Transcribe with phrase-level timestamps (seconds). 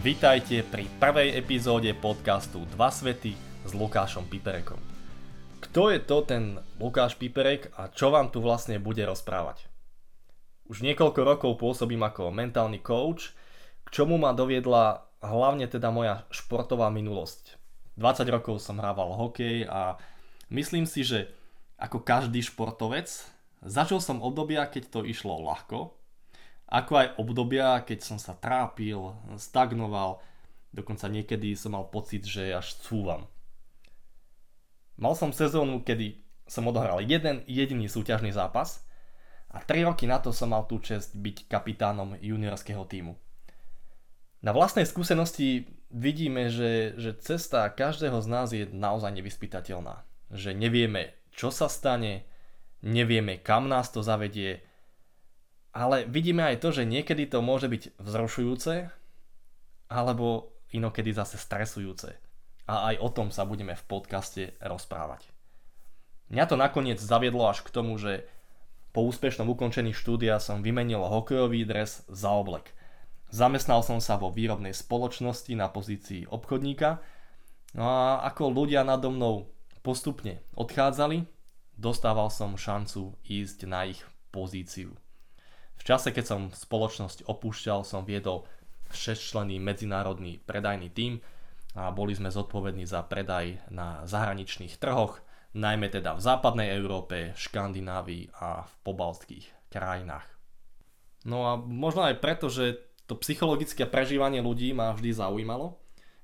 [0.00, 3.36] Vítajte pri prvej epizóde podcastu Dva svety
[3.68, 4.80] s Lukášom Piperekom.
[5.60, 9.68] Kto je to ten Lukáš Piperek a čo vám tu vlastne bude rozprávať?
[10.72, 13.36] Už niekoľko rokov pôsobím ako mentálny coach,
[13.84, 17.60] k čomu ma doviedla hlavne teda moja športová minulosť.
[18.00, 20.00] 20 rokov som hrával hokej a
[20.48, 21.28] myslím si, že
[21.76, 23.04] ako každý športovec
[23.60, 25.99] zažil som obdobia, keď to išlo ľahko
[26.70, 30.22] ako aj obdobia, keď som sa trápil, stagnoval,
[30.70, 33.26] dokonca niekedy som mal pocit, že až cúvam.
[34.94, 38.86] Mal som sezónu, kedy som odohral jeden jediný súťažný zápas
[39.50, 43.18] a 3 roky na to som mal tú čest byť kapitánom juniorského týmu.
[44.40, 50.06] Na vlastnej skúsenosti vidíme, že, že cesta každého z nás je naozaj nevyspytateľná.
[50.30, 52.24] Že nevieme, čo sa stane,
[52.80, 54.62] nevieme, kam nás to zavedie,
[55.70, 58.90] ale vidíme aj to, že niekedy to môže byť vzrušujúce,
[59.90, 62.14] alebo inokedy zase stresujúce.
[62.70, 65.26] A aj o tom sa budeme v podcaste rozprávať.
[66.30, 68.22] Mňa to nakoniec zaviedlo až k tomu, že
[68.94, 72.70] po úspešnom ukončení štúdia som vymenil hokejový dres za oblek.
[73.30, 76.98] Zamestnal som sa vo výrobnej spoločnosti na pozícii obchodníka
[77.78, 79.46] no a ako ľudia nado mnou
[79.86, 81.22] postupne odchádzali,
[81.78, 84.02] dostával som šancu ísť na ich
[84.34, 84.98] pozíciu.
[85.80, 88.44] V čase, keď som spoločnosť opúšťal, som viedol
[88.92, 91.24] 6-členný medzinárodný predajný tím
[91.72, 95.24] a boli sme zodpovední za predaj na zahraničných trhoch,
[95.56, 100.28] najmä teda v západnej Európe, Škandinávii a v pobaltských krajinách.
[101.24, 102.76] No a možno aj preto, že
[103.08, 105.80] to psychologické prežívanie ľudí ma vždy zaujímalo.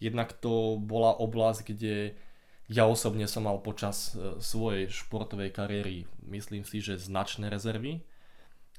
[0.00, 2.16] Jednak to bola oblasť, kde
[2.70, 8.00] ja osobne som mal počas e, svojej športovej kariéry, myslím si, že značné rezervy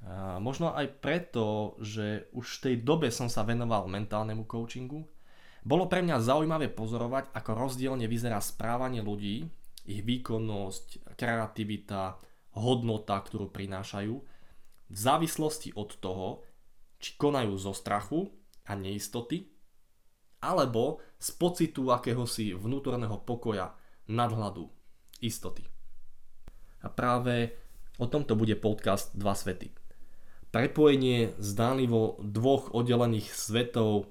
[0.00, 5.04] a možno aj preto, že už v tej dobe som sa venoval mentálnemu coachingu,
[5.60, 9.44] bolo pre mňa zaujímavé pozorovať, ako rozdielne vyzerá správanie ľudí,
[9.84, 12.16] ich výkonnosť, kreativita,
[12.56, 14.14] hodnota, ktorú prinášajú,
[14.90, 16.28] v závislosti od toho,
[16.96, 18.32] či konajú zo strachu
[18.64, 19.52] a neistoty,
[20.40, 23.76] alebo z pocitu akéhosi vnútorného pokoja,
[24.08, 24.64] nadhľadu,
[25.20, 25.68] istoty.
[26.80, 27.52] A práve
[28.00, 29.79] o tomto bude podcast Dva svety
[30.50, 34.10] prepojenie zdánlivo dvoch oddelených svetov,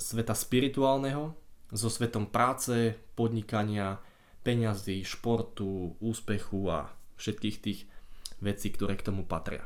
[0.00, 1.36] sveta spirituálneho
[1.68, 4.00] so svetom práce, podnikania,
[4.44, 6.88] peňazí, športu, úspechu a
[7.20, 7.84] všetkých tých
[8.40, 9.64] vecí, ktoré k tomu patria.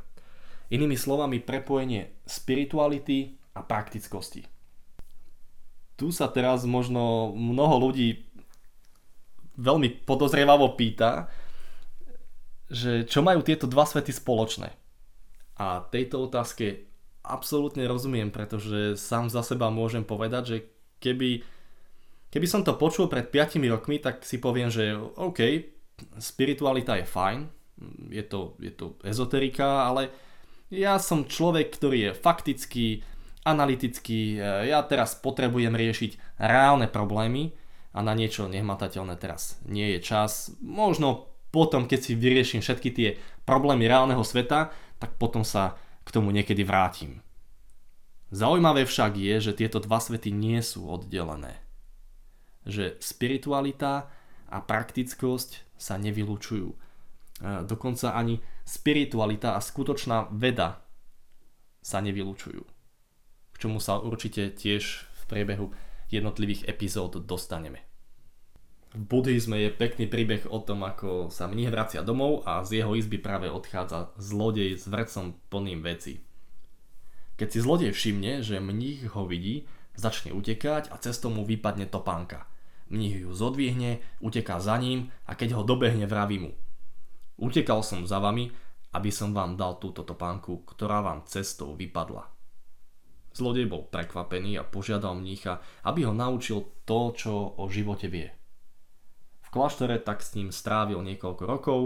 [0.69, 4.45] Inými slovami prepojenie spirituality a praktickosti.
[5.99, 8.27] Tu sa teraz možno mnoho ľudí
[9.59, 11.27] veľmi podozrievavo pýta,
[12.71, 14.71] že čo majú tieto dva svety spoločné.
[15.59, 16.87] A tejto otázke
[17.27, 20.57] absolútne rozumiem, pretože sám za seba môžem povedať, že
[21.03, 21.45] keby,
[22.31, 25.41] keby som to počul pred 5 rokmi, tak si poviem, že OK,
[26.23, 27.39] spiritualita je fajn,
[28.09, 30.09] je to, je to ezoterika, ale
[30.71, 32.87] ja som človek, ktorý je faktický,
[33.49, 34.37] analytický,
[34.69, 37.57] ja teraz potrebujem riešiť reálne problémy
[37.97, 40.53] a na niečo nehmatateľné teraz nie je čas.
[40.61, 43.09] Možno potom, keď si vyrieším všetky tie
[43.49, 44.69] problémy reálneho sveta,
[44.99, 47.23] tak potom sa k tomu niekedy vrátim.
[48.29, 51.57] Zaujímavé však je, že tieto dva svety nie sú oddelené.
[52.69, 54.13] Že spiritualita
[54.53, 56.69] a praktickosť sa nevylučujú.
[57.65, 60.85] Dokonca ani spiritualita a skutočná veda
[61.81, 62.63] sa nevylučujú.
[63.55, 65.73] K čomu sa určite tiež v priebehu
[66.13, 67.88] jednotlivých epizód dostaneme.
[68.89, 72.97] V buddhizme je pekný príbeh o tom, ako sa mních vracia domov a z jeho
[72.97, 76.25] izby práve odchádza zlodej s vrcom plným veci.
[77.37, 82.49] Keď si zlodej všimne, že mních ho vidí, začne utekať a cestou mu vypadne topánka.
[82.89, 86.57] Mních ju zodvihne, uteká za ním a keď ho dobehne vraví mu.
[87.37, 88.49] Utekal som za vami,
[88.97, 92.25] aby som vám dal túto topánku, ktorá vám cestou vypadla.
[93.37, 98.38] Zlodej bol prekvapený a požiadal mnícha, aby ho naučil to, čo o živote vie
[99.49, 101.81] v kláštore, tak s ním strávil niekoľko rokov.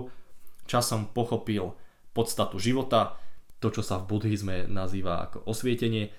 [0.66, 1.78] Časom pochopil
[2.10, 3.16] podstatu života,
[3.62, 6.10] to čo sa v buddhizme nazýva ako osvietenie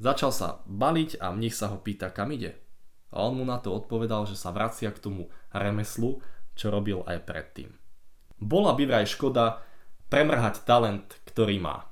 [0.00, 2.56] Začal sa baliť a mních sa ho pýta, kam ide.
[3.12, 6.24] A on mu na to odpovedal, že sa vracia k tomu remeslu,
[6.56, 7.68] čo robil aj predtým.
[8.40, 9.60] Bola by vraj škoda
[10.08, 11.84] premrhať talent, ktorý má.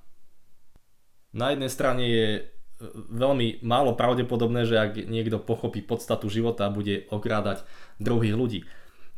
[1.37, 2.29] Na jednej strane je
[3.11, 7.67] veľmi málo pravdepodobné, že ak niekto pochopí podstatu života a bude okrádať
[7.99, 8.61] druhých ľudí.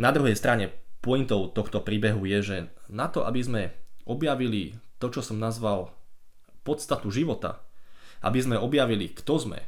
[0.01, 0.73] Na druhej strane
[1.05, 2.57] pointou tohto príbehu je, že
[2.89, 3.63] na to, aby sme
[4.09, 5.93] objavili to, čo som nazval
[6.65, 7.61] podstatu života,
[8.21, 9.61] aby sme objavili, kto sme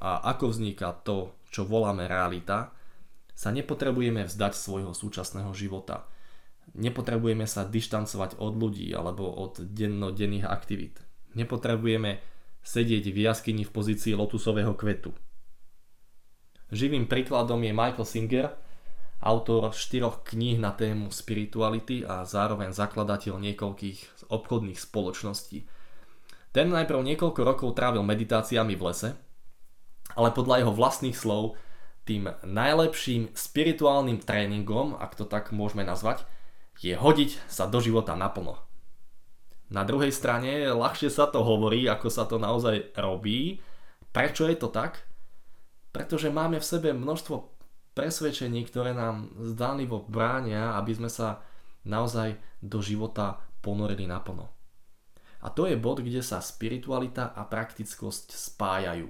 [0.00, 2.72] a ako vzniká to, čo voláme realita,
[3.32, 6.08] sa nepotrebujeme vzdať svojho súčasného života.
[6.76, 11.00] Nepotrebujeme sa dištancovať od ľudí alebo od dennodenných aktivít.
[11.32, 12.20] Nepotrebujeme
[12.68, 15.16] sedieť v jaskyni v pozícii lotusového kvetu.
[16.68, 18.46] Živým príkladom je Michael Singer,
[19.24, 25.64] autor štyroch kníh na tému spirituality a zároveň zakladateľ niekoľkých obchodných spoločností.
[26.52, 29.10] Ten najprv niekoľko rokov trávil meditáciami v lese,
[30.12, 31.56] ale podľa jeho vlastných slov
[32.04, 36.28] tým najlepším spirituálnym tréningom, ak to tak môžeme nazvať,
[36.84, 38.67] je hodiť sa do života naplno.
[39.68, 43.60] Na druhej strane ľahšie sa to hovorí, ako sa to naozaj robí.
[44.08, 45.04] Prečo je to tak?
[45.92, 47.36] Pretože máme v sebe množstvo
[47.92, 51.44] presvedčení, ktoré nám zdánlivo bránia, aby sme sa
[51.84, 54.48] naozaj do života ponorili naplno.
[55.44, 59.06] A to je bod, kde sa spiritualita a praktickosť spájajú.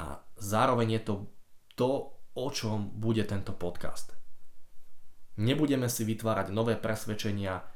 [0.00, 1.14] A zároveň je to
[1.74, 1.90] to,
[2.34, 4.14] o čom bude tento podcast.
[5.38, 7.73] Nebudeme si vytvárať nové presvedčenia,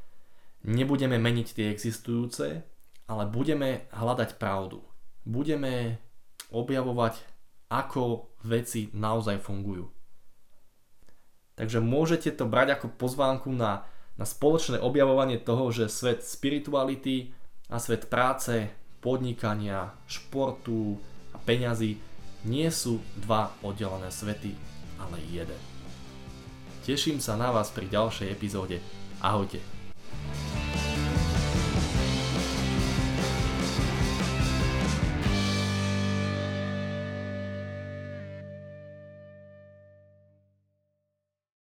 [0.64, 2.62] nebudeme meniť tie existujúce,
[3.08, 4.84] ale budeme hľadať pravdu.
[5.24, 6.00] Budeme
[6.52, 7.20] objavovať,
[7.68, 9.88] ako veci naozaj fungujú.
[11.58, 13.82] Takže môžete to brať ako pozvánku na,
[14.14, 17.34] na spoločné objavovanie toho, že svet spirituality
[17.68, 18.70] a svet práce,
[19.02, 20.96] podnikania, športu
[21.34, 21.98] a peňazí
[22.46, 24.54] nie sú dva oddelené svety,
[25.02, 25.60] ale jeden.
[26.86, 28.80] Teším sa na vás pri ďalšej epizóde.
[29.20, 29.77] Ahojte.